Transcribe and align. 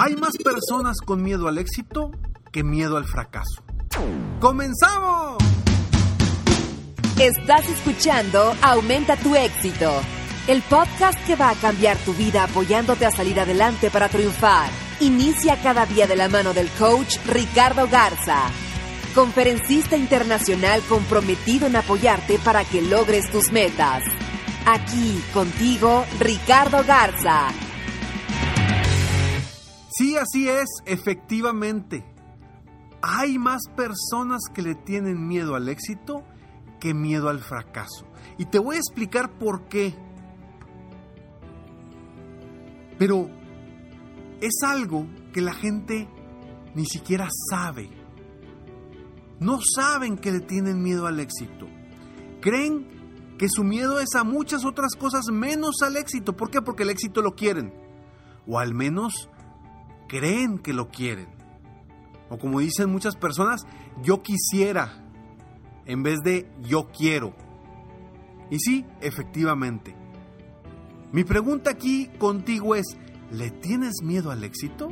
Hay 0.00 0.14
más 0.14 0.36
personas 0.36 0.98
con 1.04 1.22
miedo 1.22 1.48
al 1.48 1.58
éxito 1.58 2.12
que 2.52 2.62
miedo 2.62 2.96
al 2.96 3.04
fracaso. 3.04 3.64
¡Comenzamos! 4.38 5.38
Estás 7.18 7.68
escuchando 7.68 8.54
Aumenta 8.62 9.16
tu 9.16 9.34
éxito, 9.34 9.90
el 10.46 10.62
podcast 10.62 11.18
que 11.26 11.34
va 11.34 11.50
a 11.50 11.56
cambiar 11.56 11.96
tu 11.96 12.14
vida 12.14 12.44
apoyándote 12.44 13.06
a 13.06 13.10
salir 13.10 13.40
adelante 13.40 13.90
para 13.90 14.08
triunfar. 14.08 14.70
Inicia 15.00 15.60
cada 15.60 15.84
día 15.84 16.06
de 16.06 16.14
la 16.14 16.28
mano 16.28 16.54
del 16.54 16.68
coach 16.78 17.16
Ricardo 17.26 17.88
Garza, 17.88 18.42
conferencista 19.16 19.96
internacional 19.96 20.80
comprometido 20.82 21.66
en 21.66 21.74
apoyarte 21.74 22.38
para 22.38 22.64
que 22.64 22.82
logres 22.82 23.28
tus 23.32 23.50
metas. 23.50 24.04
Aquí 24.64 25.20
contigo, 25.32 26.04
Ricardo 26.20 26.84
Garza 26.86 27.48
Sí, 29.98 30.16
así 30.16 30.48
es, 30.48 30.68
efectivamente. 30.86 32.04
Hay 33.02 33.36
más 33.36 33.62
personas 33.76 34.42
que 34.54 34.62
le 34.62 34.76
tienen 34.76 35.26
miedo 35.26 35.56
al 35.56 35.68
éxito 35.68 36.22
que 36.78 36.94
miedo 36.94 37.28
al 37.28 37.40
fracaso. 37.40 38.06
Y 38.38 38.44
te 38.44 38.60
voy 38.60 38.76
a 38.76 38.78
explicar 38.78 39.36
por 39.40 39.66
qué. 39.66 39.96
Pero 42.96 43.28
es 44.40 44.62
algo 44.64 45.04
que 45.32 45.40
la 45.40 45.52
gente 45.52 46.08
ni 46.76 46.86
siquiera 46.86 47.26
sabe. 47.50 47.90
No 49.40 49.58
saben 49.60 50.16
que 50.16 50.30
le 50.30 50.40
tienen 50.40 50.80
miedo 50.80 51.08
al 51.08 51.18
éxito. 51.18 51.66
Creen 52.40 52.86
que 53.36 53.48
su 53.48 53.64
miedo 53.64 53.98
es 53.98 54.14
a 54.14 54.22
muchas 54.22 54.64
otras 54.64 54.94
cosas 54.94 55.24
menos 55.32 55.82
al 55.82 55.96
éxito. 55.96 56.36
¿Por 56.36 56.50
qué? 56.50 56.62
Porque 56.62 56.84
el 56.84 56.90
éxito 56.90 57.20
lo 57.20 57.34
quieren. 57.34 57.74
O 58.46 58.60
al 58.60 58.74
menos 58.74 59.28
creen 60.08 60.58
que 60.58 60.72
lo 60.72 60.88
quieren. 60.88 61.28
O 62.30 62.38
como 62.38 62.60
dicen 62.60 62.90
muchas 62.90 63.16
personas, 63.16 63.62
yo 64.02 64.22
quisiera 64.22 65.04
en 65.86 66.02
vez 66.02 66.18
de 66.24 66.50
yo 66.62 66.88
quiero. 66.88 67.34
Y 68.50 68.58
sí, 68.58 68.84
efectivamente. 69.00 69.94
Mi 71.12 71.24
pregunta 71.24 71.70
aquí 71.70 72.08
contigo 72.18 72.74
es, 72.74 72.86
¿le 73.30 73.50
tienes 73.50 74.02
miedo 74.02 74.30
al 74.30 74.44
éxito? 74.44 74.90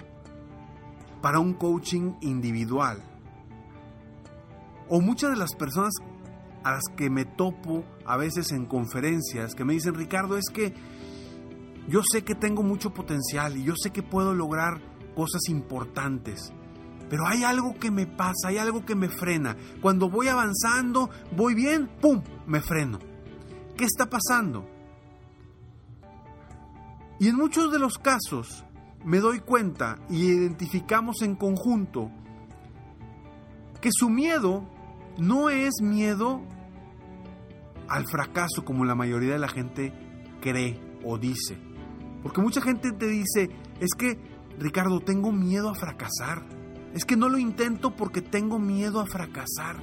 para 1.22 1.40
un 1.40 1.54
coaching 1.54 2.14
individual, 2.22 3.04
o 4.88 5.02
muchas 5.02 5.32
de 5.32 5.38
las 5.38 5.54
personas 5.56 5.94
a 6.64 6.72
las 6.74 6.84
que 6.96 7.10
me 7.10 7.26
topo 7.26 7.84
a 8.06 8.18
veces 8.18 8.52
en 8.52 8.66
conferencias, 8.66 9.54
que 9.54 9.66
me 9.66 9.74
dicen, 9.74 9.96
Ricardo, 9.96 10.38
es 10.38 10.46
que 10.52 10.74
yo 11.88 12.02
sé 12.04 12.24
que 12.24 12.36
tengo 12.36 12.64
mucho 12.64 12.94
potencial 12.94 13.58
y 13.58 13.64
yo 13.64 13.74
sé 13.76 13.92
que 13.92 14.04
puedo 14.04 14.34
lograr 14.34 14.82
cosas 15.16 15.42
importantes, 15.50 16.54
pero 17.10 17.26
hay 17.26 17.44
algo 17.44 17.74
que 17.74 17.92
me 17.92 18.06
pasa, 18.08 18.50
hay 18.50 18.58
algo 18.58 18.86
que 18.86 18.96
me 18.96 19.10
frena. 19.10 19.58
Cuando 19.82 20.10
voy 20.10 20.28
avanzando, 20.28 21.10
voy 21.36 21.56
bien, 21.56 21.90
¡pum!, 22.00 22.22
me 22.46 22.62
freno. 22.62 23.00
¿Qué 23.76 23.86
está 23.86 24.06
pasando? 24.06 24.79
Y 27.19 27.28
en 27.28 27.35
muchos 27.35 27.72
de 27.72 27.80
los 27.80 27.97
casos 27.97 28.66
me 29.03 29.19
doy 29.19 29.40
cuenta 29.40 29.97
y 30.09 30.25
identificamos 30.25 31.22
en 31.22 31.35
conjunto 31.35 32.12
que 33.81 33.90
su 33.91 34.09
miedo 34.09 34.63
no 35.18 35.50
es 35.50 35.81
miedo 35.81 36.41
al 37.88 38.06
fracaso 38.07 38.63
como 38.63 38.85
la 38.85 38.96
mayoría 38.96 39.34
de 39.34 39.40
la 39.40 39.50
gente 39.50 39.94
cree 40.41 40.80
o 41.03 41.18
dice. 41.18 41.57
Porque 42.24 42.42
mucha 42.42 42.62
gente 42.62 42.92
te 42.92 43.07
dice, 43.07 43.50
es 43.80 43.92
que, 43.98 44.19
Ricardo, 44.57 45.00
tengo 45.00 45.31
miedo 45.31 45.69
a 45.69 45.75
fracasar. 45.75 46.45
Es 46.94 47.06
que 47.06 47.15
no 47.15 47.30
lo 47.30 47.38
intento 47.38 47.95
porque 47.95 48.22
tengo 48.22 48.60
miedo 48.60 49.00
a 49.00 49.06
fracasar. 49.06 49.77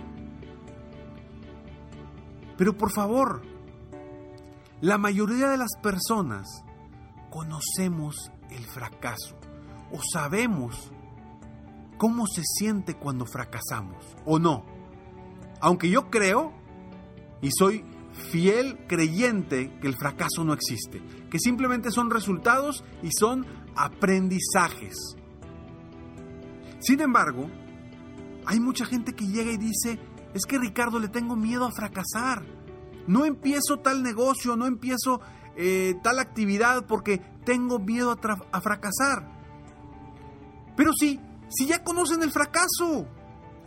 Pero 2.57 2.77
por 2.77 2.91
favor, 2.91 3.43
la 4.81 4.99
mayoría 4.99 5.49
de 5.49 5.59
las 5.59 5.77
personas 5.83 6.65
conocemos 7.37 8.33
el 8.49 8.65
fracaso 8.65 9.37
o 9.93 10.01
sabemos 10.11 10.91
cómo 11.99 12.27
se 12.27 12.43
siente 12.43 12.95
cuando 12.95 13.27
fracasamos 13.27 14.17
o 14.25 14.39
no. 14.39 14.65
Aunque 15.61 15.91
yo 15.91 16.09
creo 16.09 16.55
y 17.43 17.51
soy 17.51 17.85
fiel 18.31 18.87
creyente 18.87 19.71
que 19.81 19.87
el 19.87 19.97
fracaso 19.97 20.45
no 20.45 20.55
existe, 20.55 21.03
que 21.29 21.39
simplemente 21.39 21.91
son 21.91 22.09
resultados 22.09 22.83
y 23.03 23.11
son 23.13 23.45
aprendizajes. 23.77 24.97
Sin 26.79 27.03
embargo, 27.03 27.51
hay 28.47 28.61
mucha 28.61 28.87
gente 28.87 29.13
que 29.13 29.27
llega 29.27 29.53
y 29.53 29.59
dice, 29.59 29.99
es 30.33 30.47
que 30.47 30.59
Ricardo 30.59 30.99
le 30.99 31.09
tengo 31.09 31.37
miedo 31.37 31.67
a 31.67 31.73
fracasar. 31.73 32.47
No 33.07 33.27
empiezo 33.27 33.81
tal 33.81 34.03
negocio, 34.03 34.57
no 34.57 34.65
empiezo 34.65 35.21
eh, 35.57 35.95
tal 36.03 36.19
actividad 36.19 36.87
porque 36.87 37.19
tengo 37.45 37.79
miedo 37.79 38.13
a, 38.13 38.39
a 38.53 38.61
fracasar. 38.61 39.29
Pero 40.77 40.93
sí, 40.93 41.21
si 41.49 41.67
ya 41.67 41.83
conocen 41.83 42.23
el 42.23 42.31
fracaso, 42.31 43.07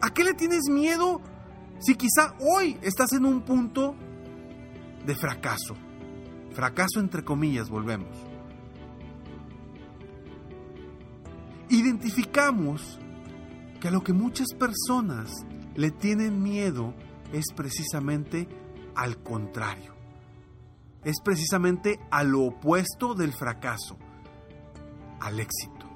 ¿a 0.02 0.14
qué 0.14 0.24
le 0.24 0.34
tienes 0.34 0.70
miedo 0.70 1.22
si 1.80 1.96
quizá 1.96 2.36
hoy 2.40 2.78
estás 2.82 3.14
en 3.14 3.26
un 3.26 3.42
punto 3.42 3.96
de 5.06 5.16
fracaso? 5.16 5.76
Fracaso 6.54 7.00
entre 7.00 7.24
comillas, 7.24 7.70
volvemos. 7.70 8.16
Identificamos 11.70 13.00
que 13.80 13.88
a 13.88 13.92
lo 13.92 14.04
que 14.04 14.14
muchas 14.14 14.48
personas 14.54 15.46
le 15.76 15.92
tienen 15.92 16.42
miedo 16.42 16.94
es 17.32 17.46
precisamente 17.56 18.48
al 18.96 19.18
contrario. 19.18 19.99
Es 21.04 21.22
precisamente 21.24 22.00
a 22.12 22.24
lo 22.24 22.42
opuesto 22.42 23.14
del 23.14 23.34
fracaso, 23.34 23.98
al 25.20 25.40
éxito. 25.40 25.88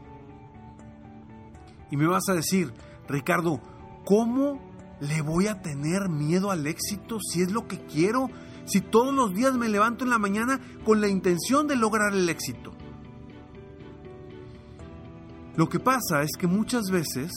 Y 1.91 1.97
me 1.97 2.07
vas 2.07 2.29
a 2.29 2.33
decir, 2.33 2.73
Ricardo, 3.07 3.61
¿cómo 4.05 4.59
le 5.00 5.21
voy 5.21 5.47
a 5.47 5.61
tener 5.61 6.09
miedo 6.09 6.51
al 6.51 6.65
éxito 6.67 7.19
si 7.19 7.41
es 7.41 7.51
lo 7.51 7.67
que 7.67 7.79
quiero? 7.85 8.29
Si 8.65 8.79
todos 8.81 9.13
los 9.13 9.33
días 9.33 9.53
me 9.55 9.69
levanto 9.69 10.05
en 10.05 10.09
la 10.09 10.17
mañana 10.17 10.59
con 10.85 11.01
la 11.01 11.09
intención 11.09 11.67
de 11.67 11.75
lograr 11.75 12.13
el 12.13 12.29
éxito. 12.29 12.71
Lo 15.55 15.69
que 15.69 15.79
pasa 15.79 16.23
es 16.23 16.31
que 16.38 16.47
muchas 16.47 16.85
veces 16.89 17.31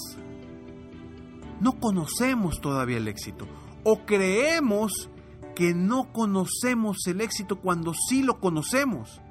no 1.60 1.78
conocemos 1.78 2.60
todavía 2.60 2.96
el 2.96 3.08
éxito 3.08 3.46
o 3.84 4.06
creemos 4.06 5.10
que 5.56 5.74
no 5.74 6.12
conocemos 6.12 6.98
el 7.06 7.22
éxito 7.22 7.56
cuando 7.56 7.94
sí 7.94 8.22
lo 8.22 8.38
conocemos. 8.38 9.22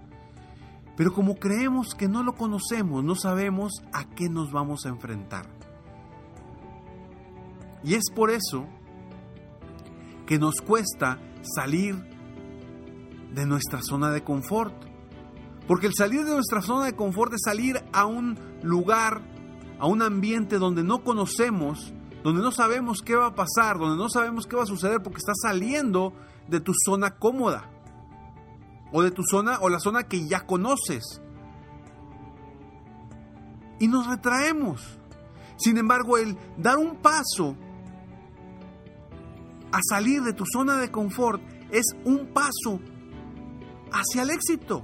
Pero 0.98 1.14
como 1.14 1.36
creemos 1.36 1.94
que 1.94 2.08
no 2.08 2.24
lo 2.24 2.34
conocemos, 2.34 3.04
no 3.04 3.16
sabemos 3.16 3.84
a 3.94 4.06
qué 4.06 4.28
nos 4.28 4.52
vamos 4.52 4.86
a 4.86 4.90
enfrentar. 4.90 5.46
Y 7.84 7.94
es 7.94 8.10
por 8.14 8.32
eso 8.32 8.66
que 10.26 10.40
nos 10.40 10.56
cuesta 10.62 11.20
salir 11.44 11.96
de 13.36 13.46
nuestra 13.46 13.84
zona 13.84 14.10
de 14.10 14.24
confort. 14.24 14.74
Porque 15.68 15.86
el 15.88 15.94
salir 15.94 16.26
de 16.26 16.34
nuestra 16.34 16.64
zona 16.64 16.86
de 16.86 16.96
confort 16.96 17.34
es 17.34 17.42
salir 17.46 17.84
a 17.94 18.08
un 18.08 18.40
lugar, 18.64 19.22
a 19.80 19.86
un 19.86 20.02
ambiente 20.02 20.58
donde 20.58 20.84
no 20.84 21.04
conocemos, 21.04 21.94
donde 22.26 22.42
no 22.42 22.52
sabemos 22.52 23.04
qué 23.04 23.16
va 23.16 23.28
a 23.28 23.36
pasar, 23.36 23.78
donde 23.78 24.02
no 24.02 24.10
sabemos 24.10 24.48
qué 24.48 24.56
va 24.56 24.64
a 24.64 24.66
suceder 24.66 25.04
porque 25.04 25.20
estás 25.20 25.38
saliendo 25.44 26.12
de 26.48 26.60
tu 26.60 26.74
zona 26.74 27.20
cómoda 27.20 27.70
o 28.92 29.04
de 29.04 29.12
tu 29.12 29.22
zona 29.22 29.60
o 29.62 29.70
la 29.70 29.80
zona 29.80 30.06
que 30.06 30.28
ya 30.28 30.40
conoces. 30.40 31.22
Y 33.78 33.88
nos 33.88 34.08
retraemos. 34.08 34.98
Sin 35.58 35.78
embargo, 35.78 36.18
el 36.18 36.36
dar 36.58 36.78
un 36.78 36.96
paso 36.96 37.56
a 39.72 39.80
salir 39.88 40.24
de 40.24 40.34
tu 40.34 40.46
zona 40.52 40.78
de 40.78 40.90
confort 40.90 41.44
es 41.70 41.86
un 42.06 42.34
paso 42.34 42.80
hacia 43.92 44.24
el 44.24 44.32
éxito. 44.32 44.84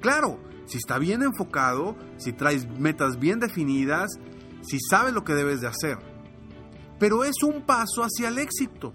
Claro, 0.00 0.38
si 0.66 0.78
está 0.78 0.98
bien 0.98 1.24
enfocado, 1.24 1.96
si 2.18 2.32
traes 2.32 2.68
metas 2.78 3.18
bien 3.18 3.40
definidas, 3.40 4.12
si 4.66 4.78
sabes 4.80 5.12
lo 5.12 5.24
que 5.24 5.34
debes 5.34 5.60
de 5.60 5.68
hacer. 5.68 5.98
Pero 6.98 7.24
es 7.24 7.42
un 7.42 7.62
paso 7.62 8.02
hacia 8.02 8.28
el 8.28 8.38
éxito. 8.38 8.92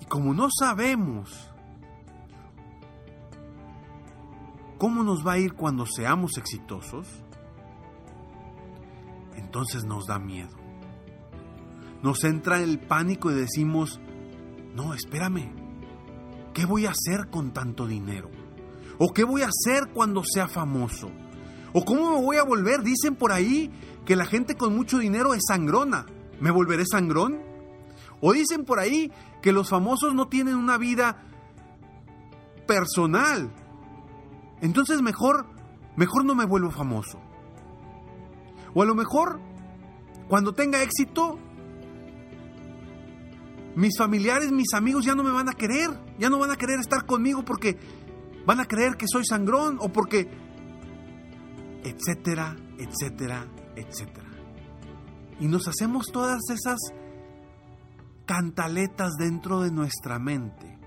Y 0.00 0.06
como 0.06 0.34
no 0.34 0.48
sabemos 0.50 1.52
¿Cómo 4.78 5.02
nos 5.02 5.26
va 5.26 5.32
a 5.32 5.38
ir 5.38 5.54
cuando 5.54 5.86
seamos 5.86 6.36
exitosos? 6.36 7.06
Entonces 9.34 9.84
nos 9.84 10.06
da 10.06 10.18
miedo. 10.18 10.54
Nos 12.02 12.24
entra 12.24 12.60
el 12.60 12.78
pánico 12.78 13.30
y 13.30 13.34
decimos, 13.34 14.00
no, 14.74 14.92
espérame, 14.92 15.50
¿qué 16.52 16.66
voy 16.66 16.84
a 16.84 16.90
hacer 16.90 17.30
con 17.30 17.52
tanto 17.52 17.86
dinero? 17.86 18.30
¿O 18.98 19.14
qué 19.14 19.24
voy 19.24 19.42
a 19.42 19.48
hacer 19.48 19.92
cuando 19.94 20.22
sea 20.24 20.46
famoso? 20.46 21.10
¿O 21.78 21.84
cómo 21.84 22.12
me 22.12 22.24
voy 22.24 22.38
a 22.38 22.42
volver? 22.42 22.82
Dicen 22.82 23.16
por 23.16 23.32
ahí 23.32 23.70
que 24.06 24.16
la 24.16 24.24
gente 24.24 24.56
con 24.56 24.74
mucho 24.74 24.96
dinero 24.96 25.34
es 25.34 25.42
sangrona. 25.46 26.06
¿Me 26.40 26.50
volveré 26.50 26.86
sangrón? 26.90 27.42
O 28.22 28.32
dicen 28.32 28.64
por 28.64 28.78
ahí 28.78 29.12
que 29.42 29.52
los 29.52 29.68
famosos 29.68 30.14
no 30.14 30.26
tienen 30.26 30.54
una 30.54 30.78
vida 30.78 31.22
personal, 32.66 33.52
entonces 34.62 35.02
mejor, 35.02 35.44
mejor 35.96 36.24
no 36.24 36.34
me 36.34 36.46
vuelvo 36.46 36.70
famoso. 36.70 37.20
O 38.72 38.82
a 38.82 38.86
lo 38.86 38.94
mejor, 38.94 39.38
cuando 40.28 40.54
tenga 40.54 40.82
éxito, 40.82 41.38
mis 43.74 43.98
familiares, 43.98 44.50
mis 44.50 44.72
amigos 44.72 45.04
ya 45.04 45.14
no 45.14 45.22
me 45.22 45.30
van 45.30 45.50
a 45.50 45.52
querer, 45.52 45.90
ya 46.18 46.30
no 46.30 46.38
van 46.38 46.52
a 46.52 46.56
querer 46.56 46.80
estar 46.80 47.04
conmigo 47.04 47.44
porque 47.44 47.78
van 48.46 48.60
a 48.60 48.64
creer 48.64 48.96
que 48.96 49.04
soy 49.06 49.26
sangrón 49.26 49.76
o 49.78 49.90
porque, 49.90 50.45
etcétera, 51.84 52.56
etcétera, 52.78 53.46
etcétera. 53.76 54.28
Y 55.40 55.46
nos 55.46 55.68
hacemos 55.68 56.06
todas 56.12 56.40
esas 56.50 56.78
cantaletas 58.24 59.12
dentro 59.18 59.60
de 59.60 59.70
nuestra 59.70 60.18
mente, 60.18 60.78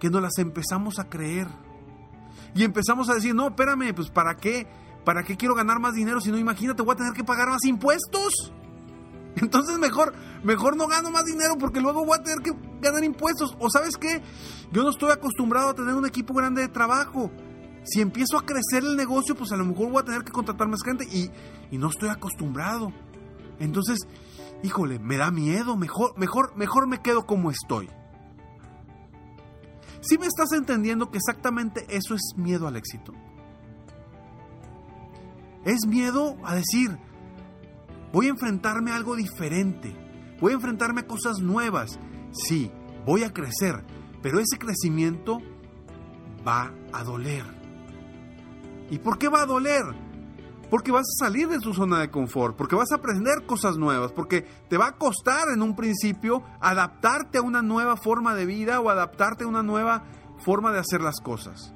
que 0.00 0.10
nos 0.10 0.22
las 0.22 0.38
empezamos 0.38 0.98
a 0.98 1.08
creer 1.08 1.48
y 2.54 2.64
empezamos 2.64 3.08
a 3.08 3.14
decir, 3.14 3.34
no, 3.34 3.48
espérame, 3.48 3.94
pues 3.94 4.10
¿para 4.10 4.36
qué? 4.36 4.66
¿Para 5.04 5.22
qué 5.22 5.36
quiero 5.36 5.54
ganar 5.54 5.80
más 5.80 5.94
dinero 5.94 6.20
si 6.20 6.30
no 6.30 6.38
imagínate, 6.38 6.82
voy 6.82 6.94
a 6.94 6.96
tener 6.96 7.12
que 7.12 7.24
pagar 7.24 7.48
más 7.48 7.64
impuestos? 7.64 8.52
Entonces 9.36 9.78
mejor, 9.78 10.14
mejor 10.44 10.76
no 10.76 10.86
gano 10.86 11.10
más 11.10 11.24
dinero 11.24 11.56
porque 11.58 11.80
luego 11.80 12.04
voy 12.04 12.18
a 12.18 12.22
tener 12.22 12.40
que 12.40 12.52
ganar 12.80 13.02
impuestos. 13.04 13.56
O 13.58 13.70
sabes 13.70 13.96
qué, 13.96 14.22
yo 14.70 14.82
no 14.82 14.90
estoy 14.90 15.10
acostumbrado 15.10 15.70
a 15.70 15.74
tener 15.74 15.94
un 15.94 16.06
equipo 16.06 16.34
grande 16.34 16.62
de 16.62 16.68
trabajo. 16.68 17.30
Si 17.84 18.00
empiezo 18.00 18.38
a 18.38 18.46
crecer 18.46 18.84
el 18.84 18.96
negocio, 18.96 19.34
pues 19.34 19.52
a 19.52 19.56
lo 19.56 19.64
mejor 19.64 19.90
voy 19.90 20.00
a 20.00 20.04
tener 20.04 20.24
que 20.24 20.32
contratar 20.32 20.68
más 20.68 20.82
gente 20.84 21.04
y, 21.04 21.30
y 21.70 21.78
no 21.78 21.88
estoy 21.88 22.10
acostumbrado. 22.10 22.92
Entonces, 23.58 23.98
híjole, 24.62 24.98
me 24.98 25.16
da 25.16 25.30
miedo, 25.30 25.76
mejor, 25.76 26.16
mejor, 26.18 26.56
mejor 26.56 26.86
me 26.86 27.00
quedo 27.00 27.26
como 27.26 27.50
estoy. 27.50 27.88
Si 30.00 30.18
me 30.18 30.26
estás 30.26 30.52
entendiendo 30.52 31.10
que 31.10 31.18
exactamente 31.18 31.86
eso 31.88 32.14
es 32.14 32.34
miedo 32.36 32.66
al 32.66 32.76
éxito? 32.76 33.12
Es 35.64 35.86
miedo 35.86 36.36
a 36.44 36.56
decir, 36.56 36.98
voy 38.12 38.26
a 38.26 38.30
enfrentarme 38.30 38.90
a 38.90 38.96
algo 38.96 39.14
diferente, 39.14 39.94
voy 40.40 40.52
a 40.52 40.56
enfrentarme 40.56 41.02
a 41.02 41.06
cosas 41.06 41.38
nuevas. 41.38 42.00
Sí, 42.32 42.72
voy 43.06 43.22
a 43.22 43.32
crecer, 43.32 43.84
pero 44.22 44.40
ese 44.40 44.58
crecimiento 44.58 45.38
va 46.46 46.74
a 46.92 47.04
doler. 47.04 47.61
¿Y 48.92 48.98
por 48.98 49.18
qué 49.18 49.28
va 49.28 49.42
a 49.42 49.46
doler? 49.46 49.82
porque 50.72 50.90
vas 50.90 51.02
a 51.02 51.26
salir 51.26 51.48
de 51.48 51.58
tu 51.58 51.74
zona 51.74 52.00
de 52.00 52.10
confort, 52.10 52.56
porque 52.56 52.74
vas 52.74 52.90
a 52.92 52.94
aprender 52.94 53.44
cosas 53.44 53.76
nuevas, 53.76 54.10
porque 54.10 54.46
te 54.70 54.78
va 54.78 54.86
a 54.86 54.96
costar 54.96 55.48
en 55.54 55.60
un 55.60 55.76
principio 55.76 56.42
adaptarte 56.60 57.36
a 57.36 57.42
una 57.42 57.60
nueva 57.60 57.98
forma 57.98 58.34
de 58.34 58.46
vida 58.46 58.80
o 58.80 58.88
adaptarte 58.88 59.44
a 59.44 59.48
una 59.48 59.62
nueva 59.62 60.04
forma 60.38 60.72
de 60.72 60.78
hacer 60.78 61.02
las 61.02 61.20
cosas. 61.20 61.74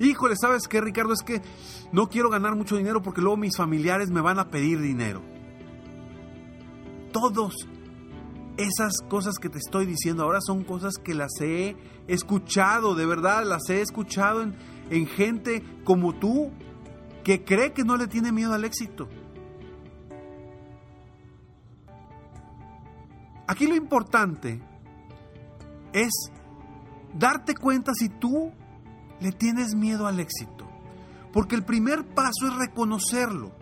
Híjole, 0.00 0.36
¿sabes 0.36 0.68
qué, 0.68 0.80
Ricardo? 0.80 1.12
Es 1.12 1.20
que 1.20 1.42
no 1.92 2.08
quiero 2.08 2.30
ganar 2.30 2.56
mucho 2.56 2.78
dinero 2.78 3.02
porque 3.02 3.20
luego 3.20 3.36
mis 3.36 3.58
familiares 3.58 4.10
me 4.10 4.22
van 4.22 4.38
a 4.38 4.48
pedir 4.48 4.80
dinero. 4.80 5.20
Todos 7.12 7.68
esas 8.56 9.02
cosas 9.10 9.34
que 9.38 9.50
te 9.50 9.58
estoy 9.58 9.84
diciendo 9.84 10.22
ahora 10.22 10.38
son 10.40 10.64
cosas 10.64 10.94
que 10.96 11.12
las 11.12 11.32
he 11.42 11.76
escuchado, 12.08 12.94
de 12.94 13.04
verdad, 13.04 13.44
las 13.44 13.68
he 13.68 13.82
escuchado 13.82 14.40
en, 14.40 14.54
en 14.90 15.06
gente 15.06 15.62
como 15.84 16.14
tú, 16.14 16.50
que 17.22 17.44
cree 17.44 17.72
que 17.72 17.84
no 17.84 17.96
le 17.96 18.06
tiene 18.06 18.32
miedo 18.32 18.52
al 18.52 18.64
éxito. 18.64 19.08
Aquí 23.46 23.66
lo 23.66 23.74
importante 23.74 24.60
es 25.92 26.12
darte 27.14 27.54
cuenta 27.54 27.92
si 27.94 28.08
tú 28.08 28.52
le 29.20 29.32
tienes 29.32 29.74
miedo 29.74 30.06
al 30.06 30.20
éxito. 30.20 30.68
Porque 31.32 31.54
el 31.54 31.64
primer 31.64 32.04
paso 32.04 32.46
es 32.46 32.54
reconocerlo. 32.56 33.52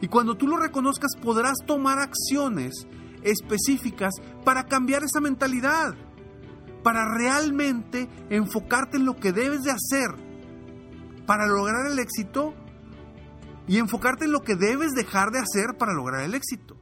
Y 0.00 0.08
cuando 0.08 0.36
tú 0.36 0.46
lo 0.46 0.58
reconozcas 0.58 1.12
podrás 1.22 1.56
tomar 1.66 1.98
acciones 1.98 2.86
específicas 3.22 4.14
para 4.44 4.64
cambiar 4.64 5.02
esa 5.02 5.20
mentalidad. 5.20 5.94
Para 6.82 7.04
realmente 7.16 8.08
enfocarte 8.30 8.96
en 8.96 9.06
lo 9.06 9.16
que 9.16 9.32
debes 9.32 9.62
de 9.62 9.72
hacer 9.72 10.25
para 11.26 11.46
lograr 11.46 11.86
el 11.86 11.98
éxito 11.98 12.54
y 13.68 13.78
enfocarte 13.78 14.24
en 14.24 14.32
lo 14.32 14.42
que 14.42 14.54
debes 14.54 14.92
dejar 14.92 15.30
de 15.30 15.40
hacer 15.40 15.76
para 15.76 15.92
lograr 15.92 16.22
el 16.22 16.34
éxito. 16.34 16.76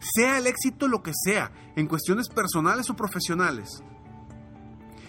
Sea 0.00 0.38
el 0.38 0.46
éxito 0.46 0.88
lo 0.88 1.02
que 1.02 1.12
sea, 1.14 1.50
en 1.76 1.86
cuestiones 1.86 2.28
personales 2.28 2.90
o 2.90 2.96
profesionales. 2.96 3.82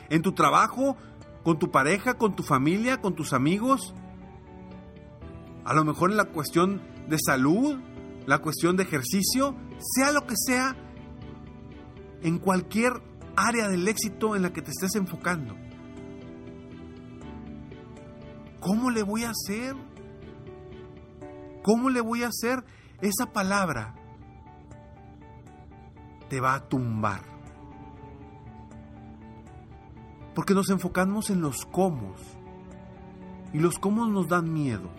En 0.10 0.22
tu 0.22 0.34
trabajo, 0.34 0.98
con 1.44 1.60
tu 1.60 1.72
pareja, 1.72 2.16
con 2.16 2.36
tu 2.36 2.44
familia, 2.44 3.02
con 3.02 3.16
tus 3.16 3.34
amigos. 3.34 3.94
A 5.64 5.74
lo 5.74 5.84
mejor 5.84 6.12
en 6.12 6.18
la 6.18 6.26
cuestión 6.26 6.82
de 7.08 7.18
salud, 7.20 7.78
la 8.26 8.40
cuestión 8.40 8.78
de 8.78 8.84
ejercicio, 8.84 9.56
sea 9.80 10.12
lo 10.12 10.26
que 10.26 10.36
sea, 10.38 10.76
en 12.22 12.40
cualquier 12.40 12.94
área 13.36 13.68
del 13.68 13.88
éxito 13.88 14.36
en 14.36 14.42
la 14.42 14.54
que 14.54 14.62
te 14.62 14.72
estés 14.72 14.96
enfocando. 14.96 15.56
¿Cómo 18.66 18.90
le 18.90 19.04
voy 19.04 19.24
a 19.24 19.30
hacer? 19.30 19.76
¿Cómo 21.62 21.92
le 21.92 22.02
voy 22.02 22.24
a 22.24 22.30
hacer? 22.30 22.66
Esa 23.00 23.32
palabra 23.32 23.94
te 26.30 26.42
va 26.42 26.56
a 26.56 26.68
tumbar. 26.68 27.22
Porque 30.34 30.56
nos 30.56 30.72
enfocamos 30.72 31.30
en 31.30 31.42
los 31.42 31.64
cómo. 31.68 32.16
Y 33.54 33.60
los 33.60 33.78
cómo 33.78 34.08
nos 34.08 34.30
dan 34.30 34.52
miedo. 34.52 34.90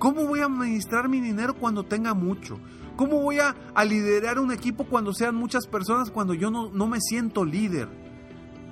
¿Cómo 0.00 0.26
voy 0.26 0.40
a 0.40 0.46
administrar 0.46 1.08
mi 1.08 1.20
dinero 1.20 1.54
cuando 1.54 1.84
tenga 1.84 2.12
mucho? 2.12 2.58
¿Cómo 2.96 3.20
voy 3.20 3.38
a, 3.38 3.54
liderar 3.84 4.40
un 4.40 4.50
equipo 4.50 4.82
cuando 4.86 5.14
sean 5.14 5.36
muchas 5.36 5.68
personas 5.68 6.10
cuando 6.10 6.34
yo 6.34 6.50
no, 6.50 6.70
no 6.70 6.88
me 6.88 7.00
siento 7.00 7.44
líder? 7.44 7.88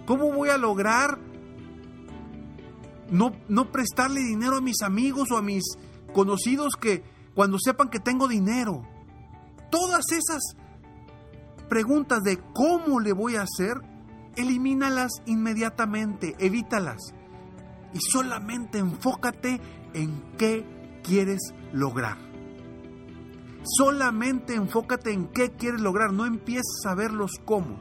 ¿Cómo 0.07 0.33
voy 0.33 0.49
a 0.49 0.59
lograr 0.59 1.21
no, 3.13 3.33
no 3.49 3.71
prestarle 3.71 4.21
dinero 4.21 4.57
a 4.57 4.61
mis 4.61 4.83
amigos 4.83 5.31
o 5.31 5.37
a 5.37 5.43
mis 5.43 5.63
conocidos 6.13 6.75
que 6.81 7.05
cuando 7.35 7.59
sepan 7.59 7.91
que 7.91 8.01
tengo 8.01 8.27
dinero? 8.27 8.83
Todas 9.71 10.05
esas 10.11 10.43
preguntas 11.69 12.23
de 12.23 12.39
cómo 12.55 13.01
le 13.01 13.13
voy 13.13 13.37
a 13.37 13.43
hacer, 13.43 13.77
elimínalas 14.37 15.13
inmediatamente, 15.27 16.35
evítalas. 16.39 17.15
Y 17.95 17.99
solamente 18.01 18.79
enfócate 18.79 19.61
en 19.93 20.23
qué 20.39 20.65
quieres 21.03 21.55
lograr. 21.73 22.17
Solamente 23.65 24.55
enfócate 24.55 25.13
en 25.13 25.29
qué 25.29 25.53
quieres 25.53 25.81
lograr, 25.81 26.13
no 26.13 26.27
empieces 26.27 26.85
a 26.87 26.95
ver 26.95 27.13
los 27.13 27.33
cómo. 27.45 27.79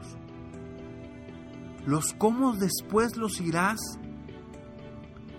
Los 1.86 2.12
cómo 2.12 2.54
después 2.54 3.16
los 3.16 3.40
irás 3.40 3.80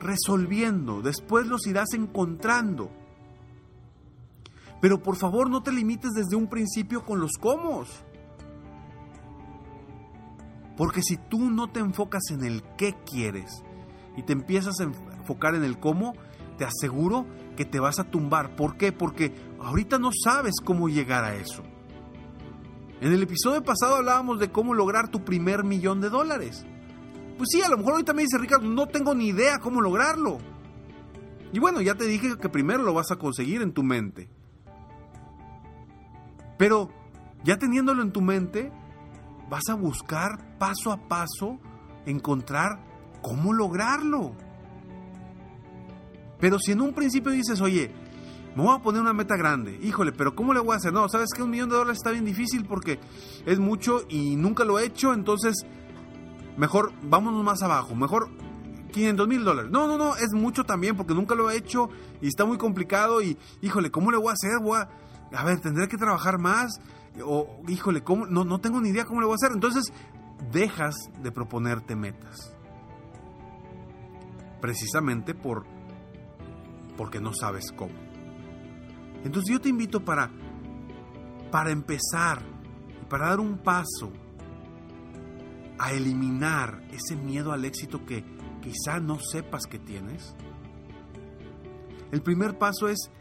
resolviendo, 0.04 1.02
después 1.02 1.48
los 1.48 1.66
irás 1.66 1.94
encontrando. 1.94 2.92
Pero 4.82 5.02
por 5.02 5.16
favor 5.16 5.50
no 5.50 5.64
te 5.64 5.72
limites 5.72 6.12
desde 6.12 6.36
un 6.36 6.48
principio 6.48 7.06
con 7.06 7.20
los 7.20 7.32
cómo. 7.40 7.84
Porque 10.76 11.02
si 11.02 11.18
tú 11.18 11.50
no 11.50 11.72
te 11.72 11.80
enfocas 11.80 12.24
en 12.32 12.44
el 12.44 12.64
qué 12.78 12.96
quieres 13.06 13.64
y 14.18 14.24
te 14.24 14.34
empiezas 14.34 14.80
a 14.80 14.84
enfocar 14.84 15.56
en 15.56 15.64
el 15.64 15.80
cómo, 15.80 16.14
te 16.58 16.66
aseguro 16.66 17.26
que 17.56 17.66
te 17.66 17.80
vas 17.80 18.00
a 18.00 18.04
tumbar. 18.04 18.56
¿Por 18.56 18.76
qué? 18.78 18.92
Porque 18.92 19.34
ahorita 19.62 20.00
no 20.00 20.10
sabes 20.24 20.56
cómo 20.64 20.90
llegar 20.90 21.24
a 21.24 21.36
eso. 21.36 21.64
En 23.02 23.12
el 23.12 23.24
episodio 23.24 23.64
pasado 23.64 23.96
hablábamos 23.96 24.40
de 24.40 24.52
cómo 24.52 24.74
lograr 24.74 25.10
tu 25.10 25.24
primer 25.24 25.64
millón 25.64 26.02
de 26.02 26.10
dólares. 26.10 26.66
Pues 27.38 27.50
sí, 27.52 27.62
a 27.62 27.70
lo 27.70 27.78
mejor 27.78 27.94
ahorita 27.94 28.14
me 28.14 28.22
dice 28.22 28.38
Ricardo, 28.38 28.68
no 28.68 28.88
tengo 28.88 29.14
ni 29.16 29.28
idea 29.28 29.60
cómo 29.60 29.82
lograrlo. 29.82 30.38
Y 31.52 31.60
bueno, 31.60 31.82
ya 31.82 31.96
te 31.96 32.06
dije 32.06 32.38
que 32.38 32.50
primero 32.50 32.84
lo 32.84 32.94
vas 32.94 33.12
a 33.12 33.18
conseguir 33.18 33.62
en 33.62 33.74
tu 33.74 33.84
mente. 33.84 34.30
Pero 36.58 36.90
ya 37.44 37.58
teniéndolo 37.58 38.02
en 38.02 38.12
tu 38.12 38.22
mente, 38.22 38.72
vas 39.50 39.70
a 39.70 39.76
buscar 39.76 40.58
paso 40.58 40.92
a 40.92 41.08
paso 41.08 41.60
encontrar 42.06 42.80
cómo 43.22 43.54
lograrlo. 43.54 44.36
Pero 46.40 46.60
si 46.60 46.72
en 46.72 46.82
un 46.82 46.94
principio 46.94 47.32
dices, 47.32 47.62
oye, 47.62 47.92
me 48.56 48.64
voy 48.64 48.76
a 48.76 48.82
poner 48.82 49.02
una 49.02 49.14
meta 49.14 49.36
grande, 49.36 49.80
híjole, 49.82 50.12
pero 50.12 50.36
¿cómo 50.36 50.54
le 50.54 50.60
voy 50.60 50.74
a 50.74 50.78
hacer? 50.78 50.94
No, 50.94 51.08
sabes 51.10 51.30
que 51.36 51.42
un 51.42 51.50
millón 51.50 51.70
de 51.70 51.76
dólares 51.76 51.98
está 51.98 52.12
bien 52.12 52.26
difícil 52.26 52.66
porque 52.66 53.00
es 53.46 53.60
mucho 53.60 54.02
y 54.10 54.36
nunca 54.36 54.64
lo 54.64 54.78
he 54.78 54.86
hecho, 54.86 55.14
entonces 55.14 55.54
mejor 56.58 56.94
vámonos 57.04 57.44
más 57.44 57.62
abajo, 57.62 57.96
mejor 57.96 58.30
500 58.92 59.28
mil 59.28 59.44
dólares. 59.44 59.72
No, 59.72 59.88
no, 59.88 59.98
no, 59.98 60.16
es 60.16 60.32
mucho 60.34 60.64
también 60.64 60.96
porque 60.96 61.14
nunca 61.14 61.36
lo 61.36 61.50
he 61.50 61.58
hecho 61.58 61.90
y 62.22 62.28
está 62.28 62.46
muy 62.46 62.58
complicado 62.58 63.22
y, 63.22 63.38
híjole, 63.62 63.92
¿cómo 63.92 64.12
le 64.12 64.18
voy 64.18 64.30
a 64.30 64.34
hacer? 64.34 64.60
Voy 64.62 64.80
a, 64.80 64.90
a 65.38 65.44
ver, 65.44 65.60
tendré 65.60 65.88
que 65.88 65.98
trabajar 65.98 66.40
más 66.40 66.80
o, 67.24 67.62
híjole, 67.68 68.04
¿cómo? 68.04 68.26
No, 68.26 68.44
no 68.46 68.60
tengo 68.60 68.80
ni 68.80 68.90
idea 68.90 69.06
cómo 69.06 69.20
le 69.20 69.28
voy 69.28 69.34
a 69.34 69.36
hacer. 69.36 69.52
Entonces, 69.52 69.92
dejas 70.52 70.96
de 71.22 71.32
proponerte 71.32 71.96
metas. 71.96 72.56
Precisamente 74.62 75.34
por 75.34 75.66
porque 76.98 77.20
no 77.20 77.34
sabes 77.34 77.72
cómo. 77.72 77.94
Entonces 79.24 79.52
yo 79.52 79.60
te 79.60 79.70
invito 79.70 80.04
para, 80.04 80.30
para 81.52 81.72
empezar, 81.72 82.42
para 83.10 83.30
dar 83.30 83.40
un 83.40 83.58
paso 83.58 84.12
a 85.80 85.92
eliminar 85.92 86.84
ese 86.92 87.16
miedo 87.16 87.52
al 87.52 87.66
éxito 87.66 88.06
que 88.06 88.24
quizá 88.62 89.00
no 89.00 89.20
sepas 89.20 89.66
que 89.66 89.80
tienes. 89.80 90.36
El 92.12 92.22
primer 92.22 92.58
paso 92.58 92.88
es 92.88 93.12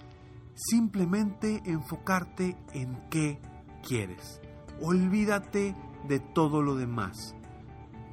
simplemente 0.55 1.63
enfocarte 1.65 2.57
en 2.73 2.99
qué 3.11 3.41
quieres. 3.87 4.41
Olvídate 4.81 5.75
de 6.09 6.21
todo 6.21 6.63
lo 6.63 6.77
demás. 6.77 7.35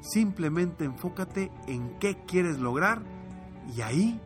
Simplemente 0.01 0.85
enfócate 0.85 1.51
en 1.67 1.97
qué 1.99 2.23
quieres 2.25 2.59
lograr 2.59 3.03
y 3.75 3.81
ahí 3.81 4.21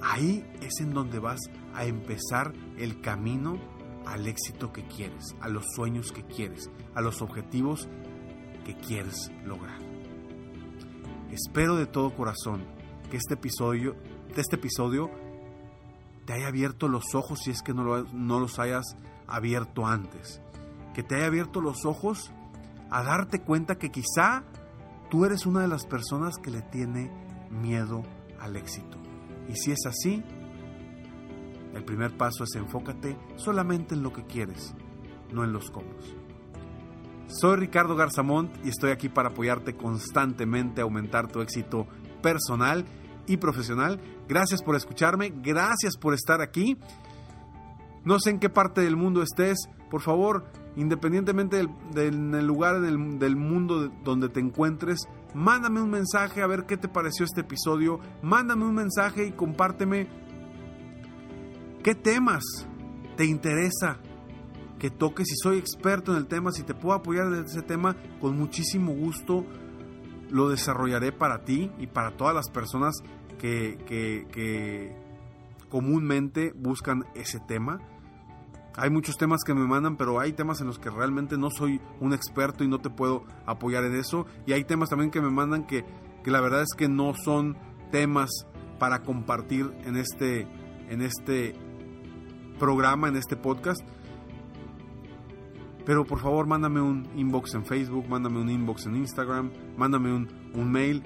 Ahí 0.00 0.44
es 0.62 0.80
en 0.80 0.92
donde 0.92 1.18
vas 1.18 1.40
a 1.74 1.84
empezar 1.84 2.52
el 2.76 3.00
camino 3.00 3.58
al 4.06 4.26
éxito 4.26 4.72
que 4.72 4.86
quieres, 4.86 5.34
a 5.40 5.48
los 5.48 5.64
sueños 5.74 6.12
que 6.12 6.24
quieres, 6.24 6.70
a 6.94 7.00
los 7.00 7.20
objetivos 7.20 7.88
quieres 8.74 9.30
lograr. 9.44 9.78
Espero 11.30 11.76
de 11.76 11.86
todo 11.86 12.14
corazón 12.14 12.64
que 13.10 13.16
este 13.16 13.34
episodio, 13.34 13.96
este 14.36 14.56
episodio 14.56 15.10
te 16.24 16.34
haya 16.34 16.48
abierto 16.48 16.88
los 16.88 17.14
ojos 17.14 17.40
si 17.44 17.50
es 17.50 17.62
que 17.62 17.72
no, 17.72 18.04
no 18.04 18.40
los 18.40 18.58
hayas 18.58 18.96
abierto 19.26 19.86
antes. 19.86 20.40
Que 20.94 21.02
te 21.02 21.16
haya 21.16 21.26
abierto 21.26 21.60
los 21.60 21.84
ojos 21.84 22.32
a 22.90 23.02
darte 23.02 23.40
cuenta 23.40 23.78
que 23.78 23.90
quizá 23.90 24.44
tú 25.10 25.24
eres 25.24 25.46
una 25.46 25.60
de 25.60 25.68
las 25.68 25.86
personas 25.86 26.36
que 26.36 26.50
le 26.50 26.62
tiene 26.62 27.10
miedo 27.50 28.02
al 28.40 28.56
éxito. 28.56 28.98
Y 29.48 29.56
si 29.56 29.72
es 29.72 29.86
así, 29.86 30.22
el 31.74 31.84
primer 31.84 32.16
paso 32.16 32.44
es 32.44 32.54
enfócate 32.56 33.16
solamente 33.36 33.94
en 33.94 34.02
lo 34.02 34.12
que 34.12 34.24
quieres, 34.24 34.74
no 35.32 35.44
en 35.44 35.52
los 35.52 35.70
cómo. 35.70 35.88
Soy 37.28 37.56
Ricardo 37.56 37.94
Garzamont 37.94 38.50
y 38.64 38.70
estoy 38.70 38.90
aquí 38.90 39.10
para 39.10 39.28
apoyarte 39.28 39.74
constantemente 39.76 40.80
a 40.80 40.84
aumentar 40.84 41.28
tu 41.28 41.42
éxito 41.42 41.86
personal 42.22 42.86
y 43.26 43.36
profesional. 43.36 44.00
Gracias 44.26 44.62
por 44.62 44.74
escucharme, 44.74 45.32
gracias 45.36 45.98
por 45.98 46.14
estar 46.14 46.40
aquí. 46.40 46.78
No 48.02 48.18
sé 48.18 48.30
en 48.30 48.38
qué 48.38 48.48
parte 48.48 48.80
del 48.80 48.96
mundo 48.96 49.22
estés, 49.22 49.68
por 49.90 50.00
favor, 50.00 50.50
independientemente 50.76 51.68
del, 51.92 52.46
lugar 52.46 52.80
del 52.80 53.36
mundo 53.36 53.90
donde 54.02 54.30
te 54.30 54.40
encuentres, 54.40 55.00
mándame 55.34 55.82
un 55.82 55.90
mensaje 55.90 56.40
a 56.40 56.46
ver 56.46 56.64
qué 56.64 56.78
te 56.78 56.88
pareció 56.88 57.26
este 57.26 57.42
episodio, 57.42 58.00
mándame 58.22 58.64
un 58.64 58.74
mensaje 58.74 59.26
y 59.26 59.32
compárteme 59.32 60.08
qué 61.82 61.94
temas 61.94 62.42
te 63.16 63.26
interesa 63.26 63.98
que 64.78 64.90
toques, 64.90 65.26
si 65.28 65.36
soy 65.36 65.58
experto 65.58 66.12
en 66.12 66.18
el 66.18 66.26
tema, 66.26 66.52
si 66.52 66.62
te 66.62 66.74
puedo 66.74 66.94
apoyar 66.94 67.26
en 67.26 67.44
ese 67.44 67.62
tema, 67.62 67.96
con 68.20 68.36
muchísimo 68.38 68.92
gusto 68.92 69.44
lo 70.30 70.48
desarrollaré 70.48 71.10
para 71.10 71.44
ti 71.44 71.70
y 71.78 71.86
para 71.86 72.16
todas 72.16 72.34
las 72.34 72.50
personas 72.50 72.94
que, 73.38 73.78
que 73.86 74.94
comúnmente 75.68 76.52
buscan 76.54 77.04
ese 77.14 77.40
tema. 77.40 77.80
Hay 78.76 78.90
muchos 78.90 79.16
temas 79.16 79.42
que 79.44 79.54
me 79.54 79.66
mandan, 79.66 79.96
pero 79.96 80.20
hay 80.20 80.32
temas 80.32 80.60
en 80.60 80.68
los 80.68 80.78
que 80.78 80.88
realmente 80.88 81.36
no 81.36 81.50
soy 81.50 81.80
un 82.00 82.12
experto 82.12 82.62
y 82.62 82.68
no 82.68 82.78
te 82.78 82.90
puedo 82.90 83.24
apoyar 83.44 83.84
en 83.84 83.96
eso. 83.96 84.26
Y 84.46 84.52
hay 84.52 84.64
temas 84.64 84.88
también 84.88 85.10
que 85.10 85.20
me 85.20 85.30
mandan 85.30 85.66
que, 85.66 85.84
la 86.24 86.40
verdad 86.40 86.62
es 86.62 86.74
que 86.76 86.88
no 86.88 87.14
son 87.14 87.56
temas 87.90 88.30
para 88.78 89.02
compartir 89.02 89.72
en 89.84 89.96
este, 89.96 90.46
en 90.88 91.02
este 91.02 91.54
programa, 92.58 93.08
en 93.08 93.16
este 93.16 93.34
podcast. 93.34 93.80
Pero 95.88 96.04
por 96.04 96.18
favor, 96.18 96.46
mándame 96.46 96.82
un 96.82 97.08
inbox 97.16 97.54
en 97.54 97.64
Facebook, 97.64 98.06
mándame 98.10 98.38
un 98.38 98.50
inbox 98.50 98.84
en 98.84 98.96
Instagram, 98.96 99.50
mándame 99.78 100.12
un, 100.12 100.28
un 100.52 100.70
mail, 100.70 101.02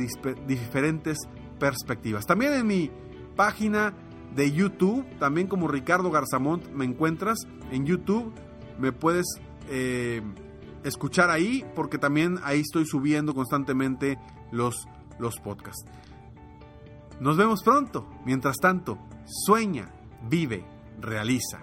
diferentes 0.48 1.18
perspectivas. 1.60 2.25
También 2.25 2.54
en 2.54 2.68
mi 2.68 2.90
página 3.36 3.94
de 4.36 4.52
YouTube, 4.52 5.06
también 5.20 5.48
como 5.48 5.68
Ricardo 5.68 6.12
Garzamont 6.12 6.70
me 6.72 6.86
encuentras 6.86 7.40
en 7.72 7.86
YouTube, 7.86 8.34
me 8.80 8.92
puedes 8.92 9.25
eh, 9.70 10.22
escuchar 10.84 11.30
ahí 11.30 11.66
porque 11.75 11.98
también 11.98 12.40
ahí 12.44 12.60
estoy 12.60 12.86
subiendo 12.86 13.34
constantemente 13.34 14.18
los, 14.52 14.88
los 15.20 15.40
podcasts. 15.40 15.86
Nos 17.20 17.38
vemos 17.38 17.64
pronto. 17.64 18.10
Mientras 18.25 18.58
tanto, 18.58 18.98
sueña, 19.25 19.90
vive, 20.30 20.66
realiza. 21.00 21.60